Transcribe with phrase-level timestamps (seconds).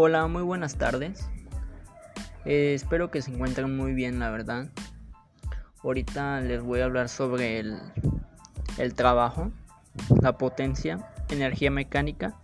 [0.00, 1.28] Hola, muy buenas tardes.
[2.44, 4.68] Eh, espero que se encuentren muy bien, la verdad.
[5.82, 7.80] Ahorita les voy a hablar sobre el,
[8.76, 9.50] el trabajo,
[10.22, 12.36] la potencia, energía mecánica,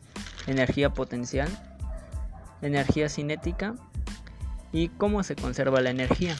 [0.48, 1.48] energía potencial,
[2.61, 3.76] energía cinética
[4.72, 6.34] y cómo se conserva la energía.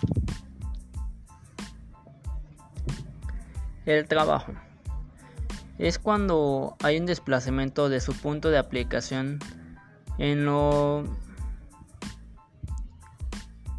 [3.86, 4.53] El trabajo
[5.79, 9.39] es cuando hay un desplazamiento de su punto de aplicación
[10.18, 11.04] en lo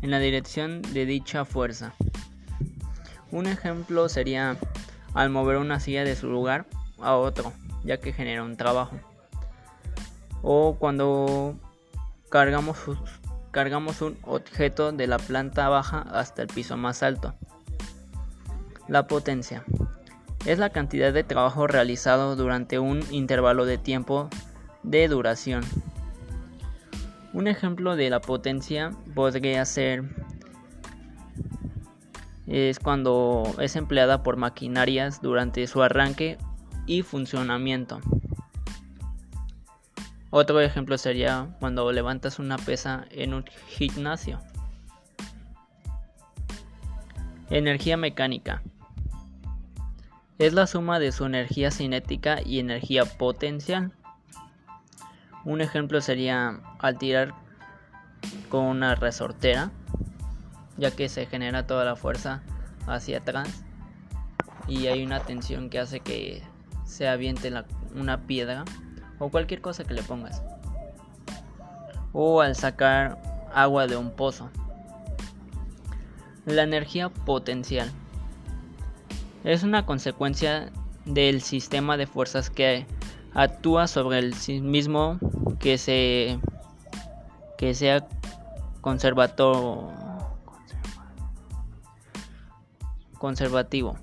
[0.01, 1.93] en la dirección de dicha fuerza.
[3.31, 4.57] Un ejemplo sería
[5.15, 6.67] al mover una silla de su lugar
[6.99, 7.53] a otro,
[7.83, 8.97] ya que genera un trabajo.
[10.43, 11.55] O cuando
[12.29, 12.77] cargamos,
[13.51, 17.33] cargamos un objeto de la planta baja hasta el piso más alto.
[18.87, 19.65] La potencia
[20.45, 24.29] es la cantidad de trabajo realizado durante un intervalo de tiempo
[24.83, 25.63] de duración.
[27.35, 30.05] Un ejemplo de la potencia podría ser
[32.47, 36.37] es cuando es empleada por maquinarias durante su arranque
[36.85, 37.99] y funcionamiento.
[40.29, 44.39] Otro ejemplo sería cuando levantas una pesa en un gimnasio.
[47.49, 48.63] Energía mecánica.
[50.39, 53.91] Es la suma de su energía cinética y energía potencial.
[55.45, 57.33] Un ejemplo sería al tirar
[58.49, 59.71] con una resortera,
[60.77, 62.41] ya que se genera toda la fuerza
[62.87, 63.63] hacia atrás
[64.67, 66.43] y hay una tensión que hace que
[66.83, 67.53] se aviente
[67.93, 68.65] una piedra
[69.19, 70.41] o cualquier cosa que le pongas.
[72.11, 73.21] O al sacar
[73.53, 74.49] agua de un pozo.
[76.45, 77.91] La energía potencial
[79.43, 80.71] es una consecuencia
[81.05, 82.85] del sistema de fuerzas que
[83.33, 85.19] actúa sobre el mismo
[85.65, 86.37] que se
[87.57, 88.07] que sea
[88.81, 89.91] conservativo
[93.17, 93.97] conservativo.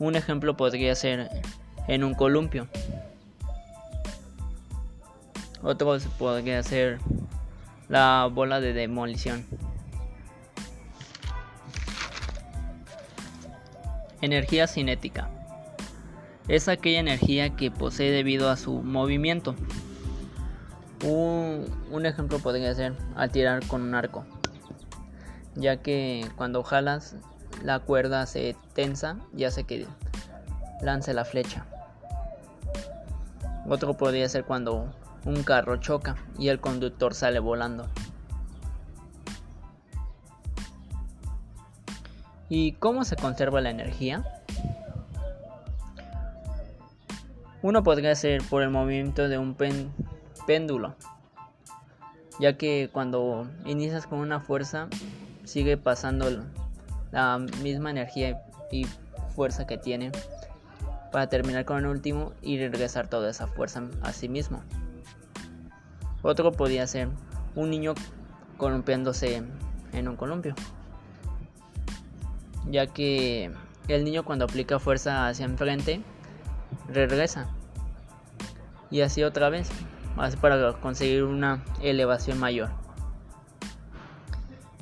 [0.00, 1.30] Un ejemplo podría ser
[1.86, 2.66] en un columpio.
[5.62, 6.98] Otro podría ser
[7.88, 9.46] la bola de demolición.
[14.20, 15.30] Energía cinética.
[16.52, 19.54] Es aquella energía que posee debido a su movimiento.
[21.02, 24.26] Un, ejemplo podría ser al tirar con un arco,
[25.54, 27.16] ya que cuando jalas
[27.62, 29.86] la cuerda se tensa y hace que
[30.82, 31.64] lance la flecha.
[33.66, 37.86] Otro podría ser cuando un carro choca y el conductor sale volando.
[42.50, 44.41] ¿Y cómo se conserva la energía?
[47.62, 49.56] Uno podría ser por el movimiento de un
[50.46, 50.96] péndulo,
[52.40, 54.88] ya que cuando inicias con una fuerza
[55.44, 56.44] sigue pasando
[57.12, 58.84] la misma energía y
[59.36, 60.10] fuerza que tiene
[61.12, 64.62] para terminar con el último y regresar toda esa fuerza a sí mismo.
[66.22, 67.10] Otro podría ser
[67.54, 67.94] un niño
[68.56, 69.42] columpiándose
[69.92, 70.56] en un columpio,
[72.68, 73.52] ya que
[73.86, 76.00] el niño cuando aplica fuerza hacia enfrente
[76.88, 77.48] regresa
[78.90, 79.70] y así otra vez,
[80.16, 82.70] así para conseguir una elevación mayor.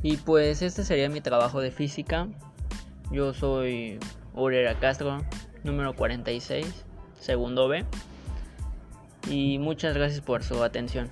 [0.03, 2.27] Y pues este sería mi trabajo de física.
[3.13, 3.99] Yo soy
[4.35, 5.23] Urera Castro,
[5.63, 6.85] número 46,
[7.21, 7.85] segundo B.
[9.29, 11.09] Y muchas gracias por su atención.